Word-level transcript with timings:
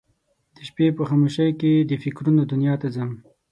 د 0.55 0.57
شپې 0.67 0.85
په 0.97 1.03
خاموشۍ 1.09 1.49
کې 1.59 1.71
د 1.89 1.91
فکرونه 2.03 2.41
دنیا 2.51 2.73
ته 2.81 2.87
ځم 2.95 3.09